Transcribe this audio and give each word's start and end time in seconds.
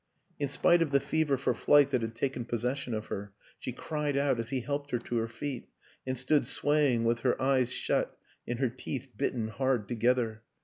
In 0.39 0.47
spite 0.47 0.81
of 0.81 0.89
the 0.89 0.99
fever 0.99 1.37
for 1.37 1.53
flight 1.53 1.91
that 1.91 2.01
had 2.01 2.15
taken 2.15 2.43
pos 2.43 2.63
session 2.63 2.95
of 2.95 3.05
her 3.05 3.33
she 3.59 3.71
cried 3.71 4.17
out 4.17 4.39
as 4.39 4.49
he 4.49 4.61
helped 4.61 4.89
her 4.89 4.97
to 4.97 5.17
her 5.17 5.27
feet 5.27 5.67
and 6.07 6.17
stood 6.17 6.47
swaying 6.47 7.03
with 7.03 7.19
her 7.19 7.39
eyes 7.39 7.71
shut 7.71 8.17
and 8.47 8.57
her 8.57 8.69
teeth 8.69 9.09
bitten 9.15 9.49
hard 9.49 9.87
together. 9.87 10.41